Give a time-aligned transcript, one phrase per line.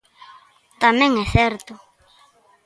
[0.83, 1.73] Tamén é certo.